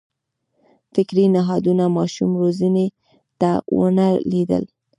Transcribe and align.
فکري 0.93 1.25
نهادونو 1.35 1.85
ماشوم 1.97 2.31
روزنې 2.41 2.87
ته 3.39 3.51
ونه 3.77 4.07
لېدل. 4.31 4.63